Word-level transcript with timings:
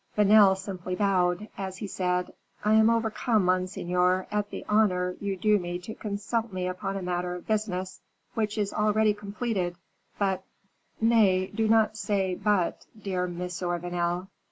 Vanel 0.17 0.57
simply 0.57 0.95
bowed, 0.95 1.47
as 1.59 1.77
he 1.77 1.85
said, 1.85 2.33
"I 2.65 2.73
am 2.73 2.89
overcome, 2.89 3.45
monseigneur, 3.45 4.25
at 4.31 4.49
the 4.49 4.65
honor 4.67 5.15
you 5.19 5.37
do 5.37 5.59
me 5.59 5.77
to 5.77 5.93
consult 5.93 6.51
me 6.51 6.67
upon 6.67 6.97
a 6.97 7.03
matter 7.03 7.35
of 7.35 7.45
business 7.45 8.01
which 8.33 8.57
is 8.57 8.73
already 8.73 9.13
completed; 9.13 9.75
but" 10.17 10.43
"Nay, 11.01 11.51
do 11.53 11.67
not 11.67 11.97
say 11.97 12.33
but, 12.33 12.87
dear 12.99 13.27
Monsieur 13.27 13.77
Vanel." 13.77 14.27